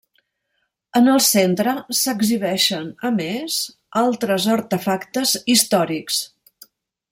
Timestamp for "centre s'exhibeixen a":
1.25-3.13